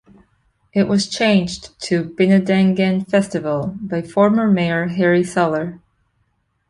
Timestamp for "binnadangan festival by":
2.05-4.01